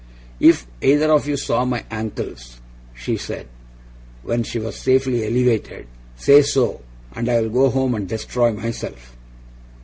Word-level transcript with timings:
'If 0.39 0.65
either 0.81 1.11
of 1.11 1.27
you 1.27 1.37
saw 1.37 1.63
my 1.63 1.85
ankles,' 1.91 2.59
she 2.95 3.17
said, 3.17 3.45
when 4.23 4.41
she 4.41 4.57
was 4.57 4.75
safely 4.79 5.23
elevated, 5.23 5.85
'say 6.15 6.41
so, 6.41 6.81
and 7.13 7.29
I'll 7.29 7.49
go 7.51 7.69
home 7.69 7.93
and 7.93 8.07
destroy 8.07 8.51
myself! 8.51 9.15